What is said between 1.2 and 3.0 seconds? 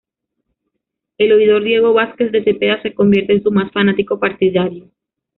oidor Diego Vásquez de Cepeda se